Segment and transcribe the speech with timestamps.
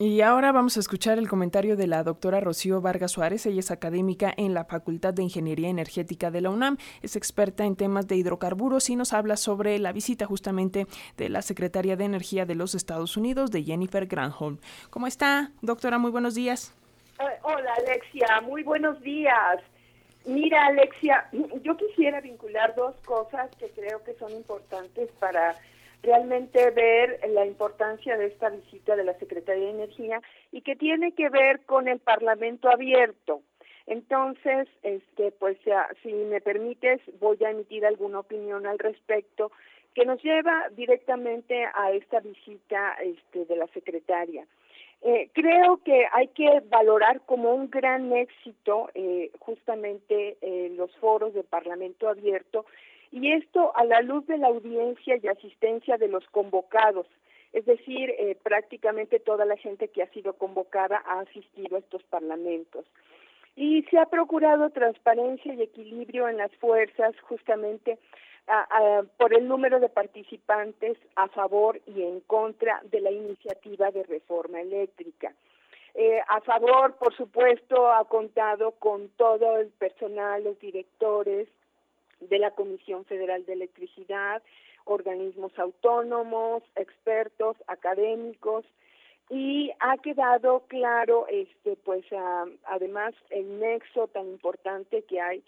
[0.00, 3.44] Y ahora vamos a escuchar el comentario de la doctora Rocío Vargas Suárez.
[3.46, 7.74] Ella es académica en la Facultad de Ingeniería Energética de la UNAM, es experta en
[7.74, 12.46] temas de hidrocarburos y nos habla sobre la visita justamente de la secretaria de Energía
[12.46, 14.58] de los Estados Unidos, de Jennifer Granholm.
[14.90, 15.98] ¿Cómo está, doctora?
[15.98, 16.72] Muy buenos días.
[17.18, 18.40] Eh, hola, Alexia.
[18.42, 19.58] Muy buenos días.
[20.26, 21.28] Mira, Alexia,
[21.64, 25.56] yo quisiera vincular dos cosas que creo que son importantes para
[26.02, 30.20] realmente ver la importancia de esta visita de la Secretaría de Energía
[30.52, 33.42] y que tiene que ver con el Parlamento abierto.
[33.86, 35.56] Entonces, este, pues
[36.02, 39.50] si me permites, voy a emitir alguna opinión al respecto
[39.94, 44.46] que nos lleva directamente a esta visita este, de la secretaria.
[45.00, 51.34] Eh, creo que hay que valorar como un gran éxito eh, justamente eh, los foros
[51.34, 52.66] de Parlamento abierto
[53.10, 57.06] y esto a la luz de la audiencia y asistencia de los convocados,
[57.52, 62.02] es decir, eh, prácticamente toda la gente que ha sido convocada ha asistido a estos
[62.04, 62.84] parlamentos.
[63.56, 67.98] Y se ha procurado transparencia y equilibrio en las fuerzas justamente
[69.18, 74.60] por el número de participantes a favor y en contra de la iniciativa de reforma
[74.60, 75.34] eléctrica.
[75.94, 81.48] Eh, a favor, por supuesto, ha contado con todo el personal, los directores,
[82.20, 84.42] de la Comisión Federal de Electricidad,
[84.84, 88.64] organismos autónomos, expertos, académicos,
[89.30, 92.04] y ha quedado claro este pues
[92.64, 95.42] además el nexo tan importante que hay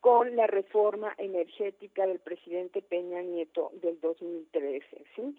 [0.00, 5.36] con la reforma energética del presidente Peña Nieto del 2013 sí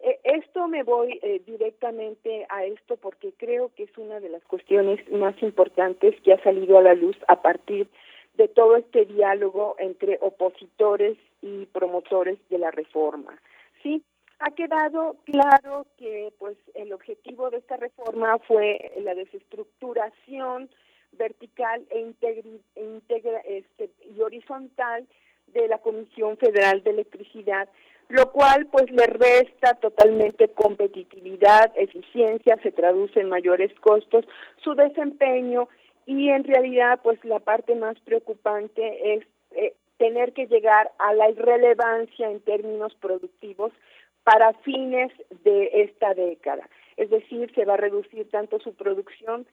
[0.00, 4.42] e, esto me voy eh, directamente a esto porque creo que es una de las
[4.44, 7.90] cuestiones más importantes que ha salido a la luz a partir de
[8.48, 13.40] todo este diálogo entre opositores y promotores de la reforma.
[13.82, 14.02] Sí,
[14.38, 20.68] ha quedado claro que pues el objetivo de esta reforma fue la desestructuración
[21.12, 22.00] vertical e,
[22.76, 25.06] integra, este, y horizontal
[25.48, 27.68] de la Comisión Federal de Electricidad,
[28.08, 34.26] lo cual pues le resta totalmente competitividad, eficiencia, se traduce en mayores costos,
[34.62, 35.68] su desempeño
[36.06, 41.30] y en realidad pues la parte más preocupante es eh, tener que llegar a la
[41.30, 43.72] irrelevancia en términos productivos
[44.24, 45.12] para fines
[45.44, 46.68] de esta década.
[46.96, 49.46] Es decir, se va a reducir tanto su producción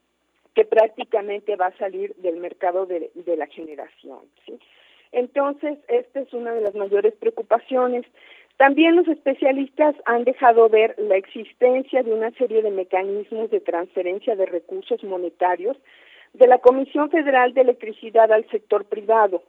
[0.55, 4.19] que prácticamente va a salir del mercado de, la generación.
[5.11, 8.05] Entonces, esta es una de las mayores preocupaciones.
[8.57, 14.35] También los especialistas han dejado ver la existencia de una serie de mecanismos de transferencia
[14.35, 15.77] de recursos monetarios
[16.33, 19.44] de la Comisión Federal de Electricidad al sector privado.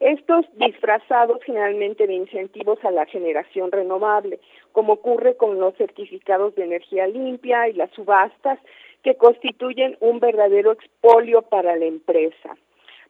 [0.00, 4.38] Estos disfrazados generalmente de incentivos a la generación renovable,
[4.70, 8.60] como ocurre con los certificados de energía limpia y las subastas,
[9.02, 12.56] que constituyen un verdadero expolio para la empresa.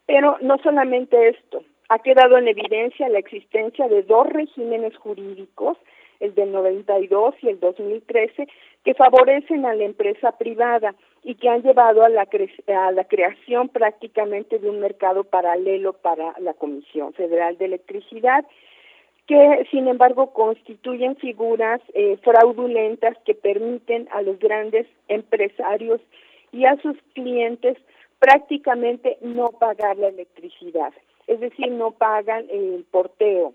[0.06, 5.76] Pero no solamente esto, ha quedado en evidencia la existencia de dos regímenes jurídicos,
[6.20, 8.48] el del 92 y el 2013,
[8.84, 12.26] que favorecen a la empresa privada y que han llevado a la,
[12.68, 18.44] a la creación prácticamente de un mercado paralelo para la Comisión Federal de Electricidad
[19.28, 26.00] que sin embargo constituyen figuras eh, fraudulentas que permiten a los grandes empresarios
[26.50, 27.76] y a sus clientes
[28.18, 30.94] prácticamente no pagar la electricidad,
[31.26, 33.52] es decir, no pagan el porteo.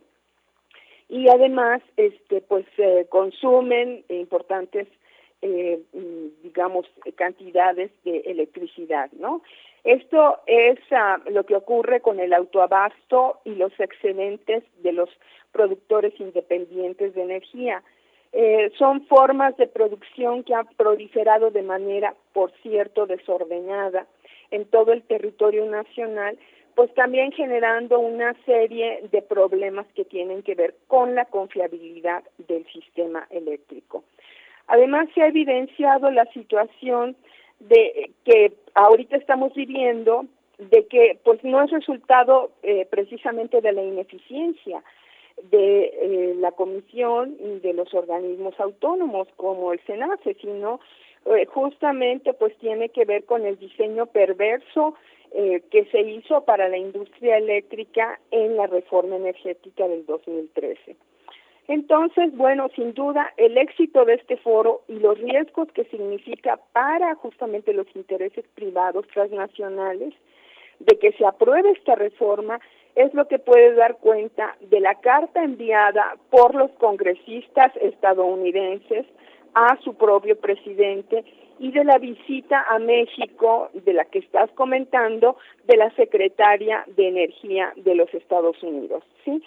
[1.09, 4.87] Y además este pues eh, consumen importantes
[5.43, 9.41] eh, mm, digamos, cantidades de electricidad, ¿no?
[9.83, 15.09] Esto es ah, lo que ocurre con el autoabasto y los excedentes de los
[15.51, 17.83] productores independientes de energía.
[18.31, 24.07] Eh, son formas de producción que han proliferado de manera, por cierto, desordenada
[24.49, 26.39] en todo el territorio nacional,
[26.73, 32.65] pues también generando una serie de problemas que tienen que ver con la confiabilidad del
[32.71, 34.05] sistema eléctrico.
[34.67, 37.15] Además, se ha evidenciado la situación
[37.59, 40.25] de que ahorita estamos viviendo
[40.57, 44.83] de que pues no es resultado eh, precisamente de la ineficiencia
[45.49, 50.79] de eh, la comisión y de los organismos autónomos como el SENACE, sino
[51.25, 54.95] eh, justamente pues tiene que ver con el diseño perverso
[55.33, 60.95] que se hizo para la industria eléctrica en la reforma energética del 2013.
[61.67, 67.15] Entonces, bueno, sin duda, el éxito de este foro y los riesgos que significa para
[67.15, 70.13] justamente los intereses privados transnacionales
[70.79, 72.59] de que se apruebe esta reforma
[72.95, 79.05] es lo que puede dar cuenta de la carta enviada por los congresistas estadounidenses
[79.53, 81.23] a su propio presidente
[81.59, 87.07] y de la visita a México de la que estás comentando de la secretaria de
[87.07, 89.41] Energía de los Estados Unidos, ¿sí?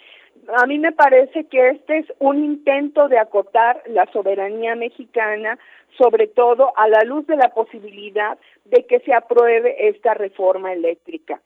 [0.55, 5.57] A mí me parece que este es un intento de acotar la soberanía mexicana,
[5.97, 11.41] sobre todo a la luz de la posibilidad de que se apruebe esta reforma eléctrica.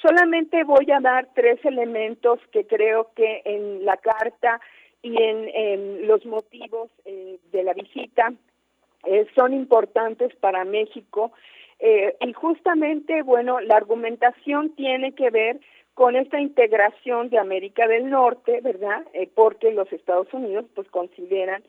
[0.00, 4.60] Solamente voy a dar tres elementos que creo que en la carta
[5.02, 8.32] y en, los motivos eh, de la visita
[9.04, 11.32] eh, son importantes para México.
[11.78, 15.60] Eh, y justamente, bueno, la argumentación tiene que ver
[15.94, 19.02] con esta integración de América del Norte, ¿verdad?
[19.12, 21.62] Eh, porque los Estados Unidos pues consideran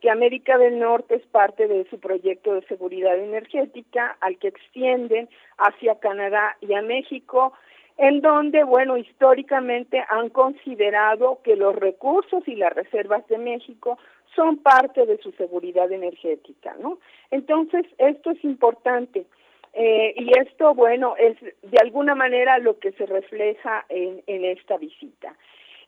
[0.00, 5.30] que América del Norte es parte de su proyecto de seguridad energética al que extienden
[5.56, 7.54] hacia Canadá y a México,
[7.96, 13.98] en donde, bueno, históricamente han considerado que los recursos y las reservas de México
[14.34, 16.98] son parte de su seguridad energética, ¿no?
[17.30, 19.26] Entonces, esto es importante.
[19.74, 24.76] Eh, y esto, bueno, es de alguna manera lo que se refleja en, en esta
[24.76, 25.34] visita.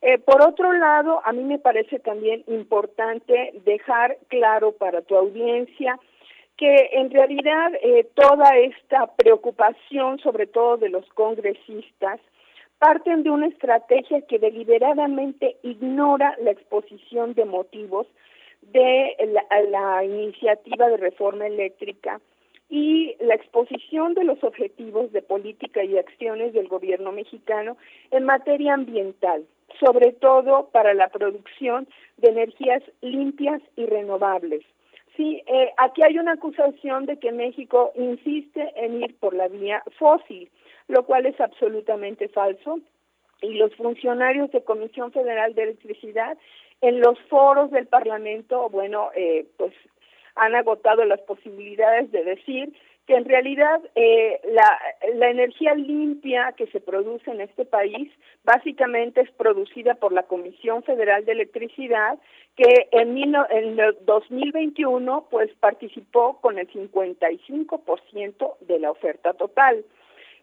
[0.01, 5.99] Eh, por otro lado, a mí me parece también importante dejar claro para tu audiencia
[6.57, 12.19] que en realidad eh, toda esta preocupación, sobre todo de los congresistas,
[12.79, 18.07] parten de una estrategia que deliberadamente ignora la exposición de motivos
[18.61, 19.15] de
[19.69, 22.19] la, iniciativa de reforma eléctrica
[22.69, 27.77] y la exposición de los objetivos de política y acciones del gobierno mexicano
[28.11, 29.45] en materia ambiental,
[29.79, 31.87] sobre todo para la producción
[32.17, 34.63] de energías limpias y renovables.
[35.17, 39.83] Sí, eh, aquí hay una acusación de que México insiste en ir por la vía
[39.97, 40.47] fósil,
[40.87, 42.79] lo cual es absolutamente falso.
[43.41, 46.37] Y los funcionarios de Comisión Federal de Electricidad
[46.81, 49.73] en los foros del Parlamento, bueno, eh, pues
[50.35, 52.71] han agotado las posibilidades de decir
[53.07, 54.79] que en realidad eh, la,
[55.15, 58.11] la, energía limpia que se produce en este país
[58.43, 62.19] básicamente es producida por la Comisión Federal de Electricidad
[62.57, 69.85] que en, en el 2021 pues participó con el 55% de la oferta total.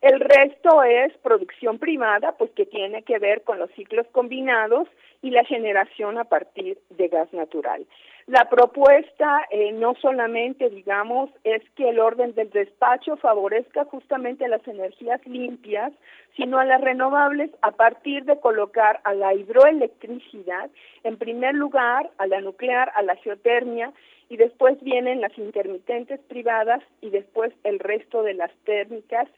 [0.05, 4.87] El resto es producción privada, pues que tiene que ver con los ciclos combinados
[5.23, 7.87] y la generación a partir de gas natural.
[8.27, 14.69] La propuesta eh, no solamente, digamos, es que el orden del despacho favorezca justamente las
[14.69, 15.91] energías limpias,
[16.37, 20.69] sino a las renovables a partir de colocar a la hidroelectricidad,
[21.03, 23.91] en primer lugar, a la nuclear, a la geotermia,
[24.29, 29.29] y después vienen las intermitentes privadas y después el resto de las térmicas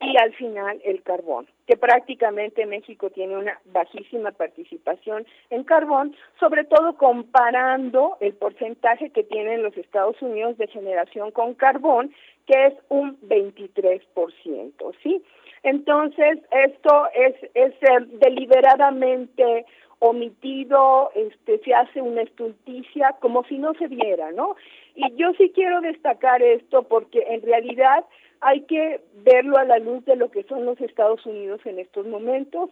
[0.00, 6.64] y al final el carbón, que prácticamente México tiene una bajísima participación en carbón, sobre
[6.64, 12.12] todo comparando el porcentaje que tienen los Estados Unidos de generación con carbón,
[12.46, 15.22] que es un 23%, ¿sí?
[15.64, 19.66] Entonces, esto es, es eh, deliberadamente
[19.98, 24.54] omitido, este, se hace una estulticia como si no se viera, ¿no?
[24.94, 28.04] Y yo sí quiero destacar esto porque en realidad
[28.40, 32.06] hay que verlo a la luz de lo que son los Estados Unidos en estos
[32.06, 32.70] momentos,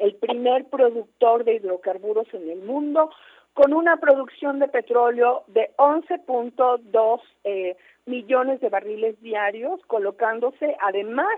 [0.00, 3.10] el primer productor de hidrocarburos en el mundo,
[3.54, 11.34] con una producción de petróleo de 11.2 eh, millones de barriles diarios, colocándose además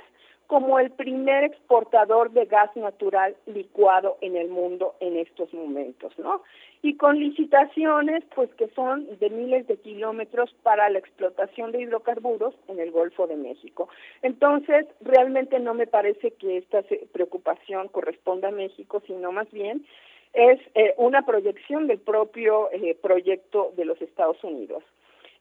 [0.51, 6.43] como el primer exportador de gas natural licuado en el mundo en estos momentos, ¿no?
[6.83, 12.53] Y con licitaciones, pues que son de miles de kilómetros para la explotación de hidrocarburos
[12.67, 13.89] en el Golfo de México.
[14.23, 19.87] Entonces, realmente no me parece que esta preocupación corresponda a México, sino más bien
[20.33, 24.83] es eh, una proyección del propio eh, proyecto de los Estados Unidos.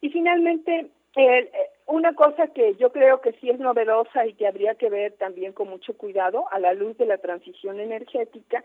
[0.01, 1.49] Y finalmente, eh,
[1.89, 5.53] una cosa que yo creo que sí es novedosa y que habría que ver también
[5.53, 8.63] con mucho cuidado a la luz de la transición energética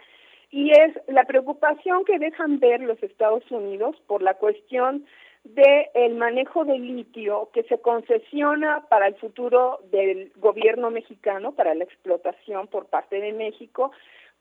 [0.50, 5.06] y es la preocupación que dejan ver los Estados Unidos por la cuestión
[5.42, 11.74] del el manejo de litio que se concesiona para el futuro del gobierno mexicano, para
[11.74, 13.90] la explotación por parte de México,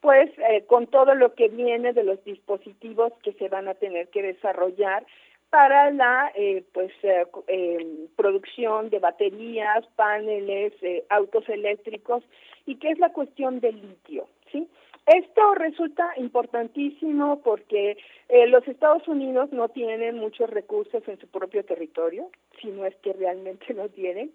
[0.01, 4.09] pues eh, con todo lo que viene de los dispositivos que se van a tener
[4.09, 5.05] que desarrollar
[5.53, 10.73] para la eh, pues eh, eh, producción de baterías, paneles,
[11.09, 12.23] autos eléctricos
[12.65, 14.67] y que es la cuestión del litio, ¿sí?
[15.05, 17.97] Esto resulta importantísimo porque
[18.47, 23.13] los Estados Unidos no tienen muchos recursos en su propio territorio, si no es que
[23.13, 24.33] realmente no tienen,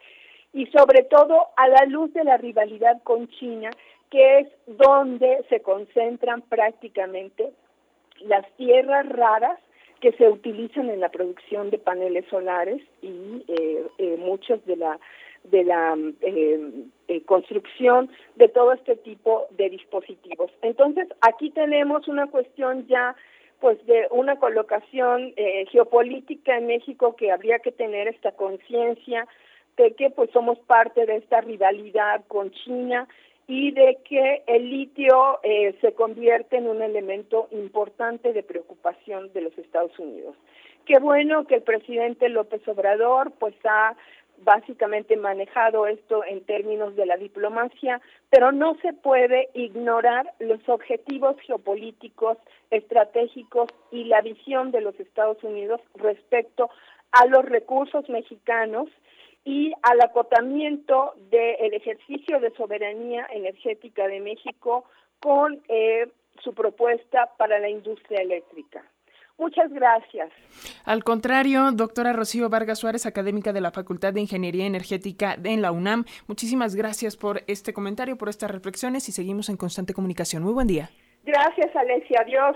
[0.53, 3.71] y sobre todo a la luz de la rivalidad con China,
[4.09, 7.51] que es donde se concentran prácticamente
[8.21, 9.59] las tierras raras
[10.01, 14.99] que se utilizan en la producción de paneles solares y eh, eh, muchos de la
[15.45, 15.97] de la
[17.25, 20.51] construcción de todo este tipo de dispositivos.
[20.61, 23.15] Entonces, aquí tenemos una cuestión ya
[23.61, 25.33] pues de una colocación
[25.71, 29.27] geopolítica en México que habría que tener esta conciencia
[29.79, 33.09] de que pues somos parte de esta rivalidad con China
[33.49, 39.41] y de que el litio eh, se convierte en un elemento importante de preocupación de
[39.41, 40.37] los Estados Unidos.
[40.85, 43.97] Qué bueno que el presidente López Obrador pues ha
[44.45, 48.01] básicamente manejado esto en términos de la diplomacia,
[48.31, 52.37] pero no se puede ignorar los objetivos geopolíticos,
[52.71, 56.71] estratégicos y la visión de los Estados Unidos respecto
[57.13, 58.89] a los recursos mexicanos
[59.49, 64.85] y al acotamiento del ejercicio de soberanía energética de México
[65.21, 66.07] con eh,
[66.45, 68.85] su propuesta para la industria eléctrica.
[69.39, 70.31] Muchas gracias.
[70.85, 75.73] Al contrario, doctora Rocío Vargas Suárez, académica de la Facultad de Ingeniería Energética en la
[75.73, 80.43] UNAM, muchísimas gracias por este comentario, por estas reflexiones y seguimos en constante comunicación.
[80.43, 80.91] Muy buen día.
[81.25, 82.21] Gracias, Alexia.
[82.21, 82.55] Adiós.